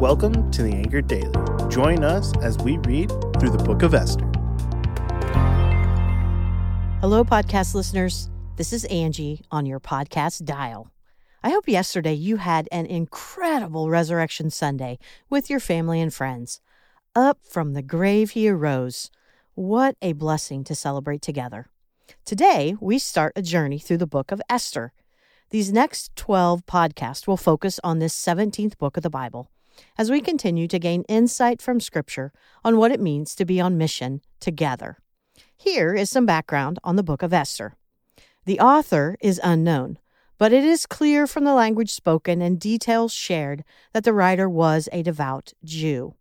[0.00, 1.30] Welcome to the Anchored Daily.
[1.68, 4.24] Join us as we read through the book of Esther.
[7.02, 8.30] Hello, podcast listeners.
[8.56, 10.90] This is Angie on your podcast dial.
[11.42, 14.98] I hope yesterday you had an incredible Resurrection Sunday
[15.28, 16.62] with your family and friends.
[17.14, 19.10] Up from the grave he arose.
[19.52, 21.66] What a blessing to celebrate together.
[22.24, 24.94] Today, we start a journey through the book of Esther.
[25.50, 29.50] These next 12 podcasts will focus on this 17th book of the Bible
[29.98, 32.32] as we continue to gain insight from Scripture
[32.64, 34.98] on what it means to be on mission together.
[35.56, 37.76] Here is some background on the book of Esther.
[38.46, 39.98] The author is unknown,
[40.38, 43.62] but it is clear from the language spoken and details shared
[43.92, 46.14] that the writer was a devout Jew.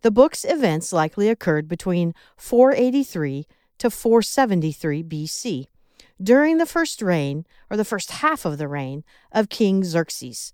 [0.00, 3.46] The book's events likely occurred between 483
[3.78, 5.66] to 473 BC,
[6.22, 10.52] during the first reign, or the first half of the reign, of King Xerxes.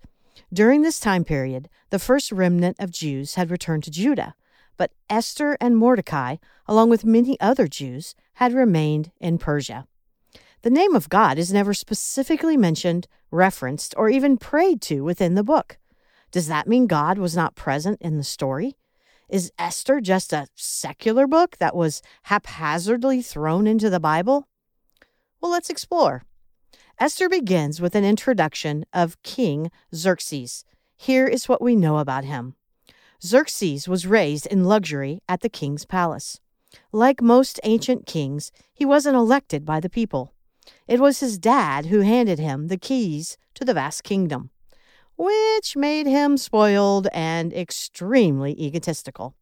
[0.52, 4.34] During this time period, the first remnant of Jews had returned to Judah,
[4.76, 9.86] but Esther and Mordecai, along with many other Jews, had remained in Persia.
[10.62, 15.44] The name of God is never specifically mentioned, referenced, or even prayed to within the
[15.44, 15.78] book.
[16.30, 18.76] Does that mean God was not present in the story?
[19.28, 24.48] Is Esther just a secular book that was haphazardly thrown into the Bible?
[25.40, 26.24] Well, let's explore.
[27.00, 30.64] Esther begins with an introduction of King Xerxes.
[30.96, 32.54] Here is what we know about him
[33.20, 36.40] Xerxes was raised in luxury at the king's palace.
[36.92, 40.34] Like most ancient kings, he wasn't elected by the people.
[40.86, 44.50] It was his dad who handed him the keys to the vast kingdom,
[45.16, 49.34] which made him spoiled and extremely egotistical.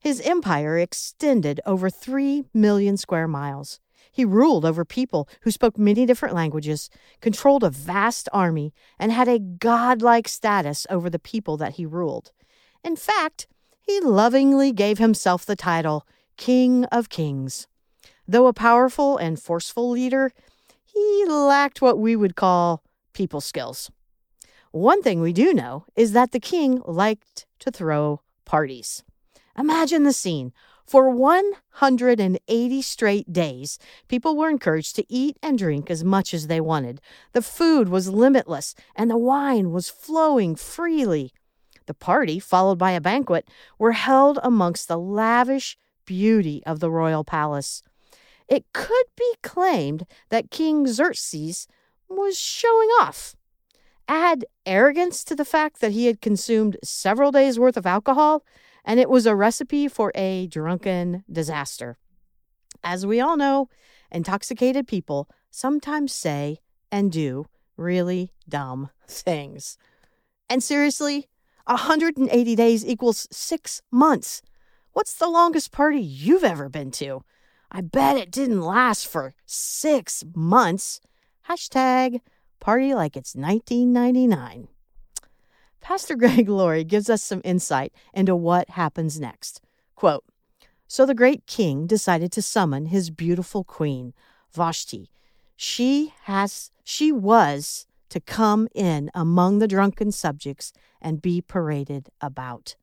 [0.00, 3.78] His empire extended over three million square miles.
[4.14, 6.88] He ruled over people who spoke many different languages,
[7.20, 12.30] controlled a vast army, and had a godlike status over the people that he ruled.
[12.84, 13.48] In fact,
[13.80, 17.66] he lovingly gave himself the title King of Kings.
[18.28, 20.30] Though a powerful and forceful leader,
[20.84, 23.90] he lacked what we would call people skills.
[24.70, 29.02] One thing we do know is that the king liked to throw parties.
[29.58, 30.52] Imagine the scene
[30.86, 33.78] for 180 straight days,
[34.08, 37.00] people were encouraged to eat and drink as much as they wanted.
[37.32, 41.32] The food was limitless, and the wine was flowing freely.
[41.86, 47.24] The party, followed by a banquet, were held amongst the lavish beauty of the royal
[47.24, 47.82] palace.
[48.48, 51.66] It could be claimed that King Xerxes
[52.08, 53.34] was showing off.
[54.06, 58.44] Add arrogance to the fact that he had consumed several days' worth of alcohol,
[58.84, 61.96] and it was a recipe for a drunken disaster.
[62.82, 63.68] As we all know,
[64.10, 66.58] intoxicated people sometimes say
[66.92, 67.46] and do
[67.76, 69.78] really dumb things.
[70.48, 71.28] And seriously,
[71.66, 74.42] 180 days equals six months.
[74.92, 77.24] What's the longest party you've ever been to?
[77.70, 81.00] I bet it didn't last for six months.
[81.48, 82.20] Hashtag
[82.60, 84.68] party like it's 1999.
[85.84, 89.60] Pastor Greg Laurie gives us some insight into what happens next.
[89.94, 90.24] Quote
[90.88, 94.14] So the great king decided to summon his beautiful queen,
[94.50, 95.10] Vashti.
[95.56, 102.76] She has she was to come in among the drunken subjects and be paraded about.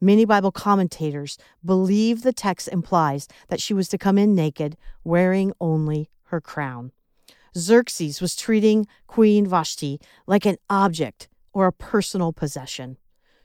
[0.00, 5.52] Many Bible commentators believe the text implies that she was to come in naked, wearing
[5.60, 6.92] only her crown.
[7.56, 12.98] Xerxes was treating Queen Vashti like an object or a personal possession.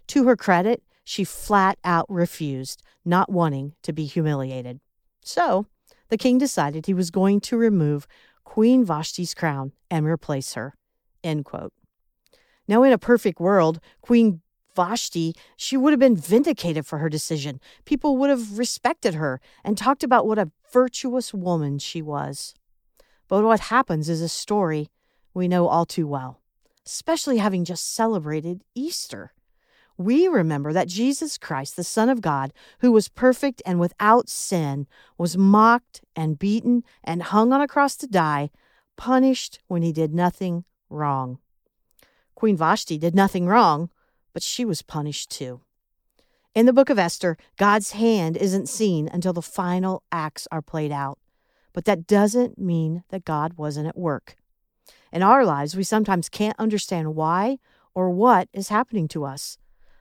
[0.08, 4.82] To her credit, she flat out refused, not wanting to be humiliated.
[5.24, 5.68] So,
[6.10, 8.08] the king decided he was going to remove
[8.44, 10.76] Queen Vashti's crown and replace her.
[11.24, 11.72] End quote.
[12.68, 14.42] Now, in a perfect world, Queen
[14.76, 17.62] Vashti, she would have been vindicated for her decision.
[17.86, 22.54] People would have respected her and talked about what a virtuous woman she was.
[23.30, 24.90] But what happens is a story
[25.34, 26.41] we know all too well
[26.92, 29.32] especially having just celebrated Easter.
[29.98, 34.88] We remember that Jesus Christ, the Son of God, who was perfect and without sin,
[35.18, 38.50] was mocked and beaten and hung on a cross to die,
[38.98, 41.40] punished when he did nothing wrong.
[42.36, 43.90] Queen Vashti did nothing wrong,
[44.34, 45.62] but she was punished too.
[46.54, 50.92] In the book of Esther, God's hand isn't seen until the final acts are played
[50.92, 51.20] out.
[51.72, 54.36] But that doesn't mean that God wasn't at work.
[55.12, 57.58] In our lives, we sometimes can't understand why
[57.94, 59.58] or what is happening to us.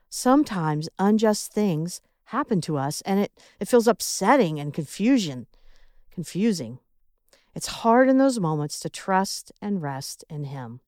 [0.08, 5.46] Sometimes unjust things happen to us and it, it feels upsetting and confusion,
[6.10, 6.78] confusing.
[7.54, 10.80] It's hard in those moments to trust and rest in him.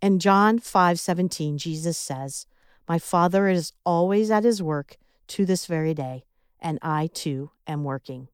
[0.00, 2.46] In John 5:17, Jesus says,
[2.88, 4.96] My Father is always at his work
[5.28, 6.24] to this very day,
[6.60, 8.28] and I too am working.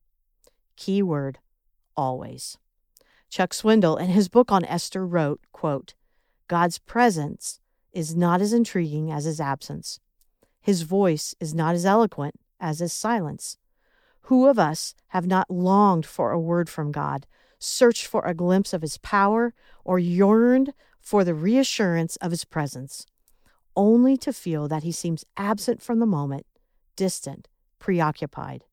[0.76, 1.38] Key word
[1.96, 2.58] always.
[3.28, 5.94] Chuck Swindoll, in his book on Esther, wrote, quote,
[6.48, 7.60] God's presence
[7.92, 10.00] is not as intriguing as his absence.
[10.60, 13.58] His voice is not as eloquent as his silence.
[14.22, 17.26] Who of us have not longed for a word from God,
[17.58, 23.06] searched for a glimpse of his power, or yearned for the reassurance of his presence,
[23.76, 26.46] only to feel that he seems absent from the moment,
[26.96, 27.48] distant,
[27.78, 28.64] preoccupied?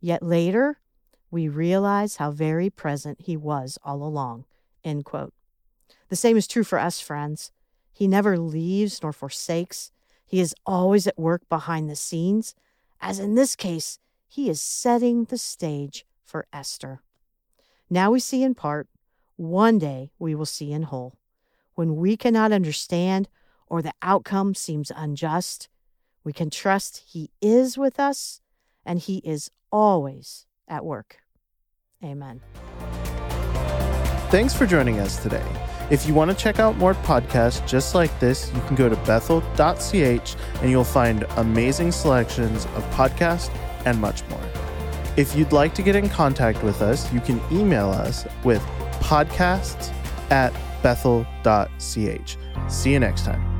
[0.00, 0.80] Yet later,
[1.30, 4.44] we realize how very present he was all along.
[4.84, 5.34] End quote.
[6.08, 7.50] The same is true for us, friends.
[7.92, 9.90] He never leaves nor forsakes.
[10.24, 12.54] He is always at work behind the scenes,
[13.00, 17.00] as in this case, he is setting the stage for Esther.
[17.88, 18.88] Now we see in part,
[19.36, 21.14] one day we will see in whole.
[21.74, 23.28] When we cannot understand
[23.66, 25.68] or the outcome seems unjust,
[26.24, 28.40] we can trust He is with us
[28.84, 31.18] and He is always at work.
[32.04, 32.40] Amen.
[34.30, 35.44] Thanks for joining us today.
[35.88, 38.96] If you want to check out more podcasts just like this, you can go to
[38.96, 44.40] bethel.ch and you'll find amazing selections of podcasts and much more.
[45.16, 48.60] If you'd like to get in contact with us, you can email us with
[49.00, 49.92] podcasts
[50.30, 50.52] at
[50.82, 52.36] bethel.ch.
[52.68, 53.55] See you next time.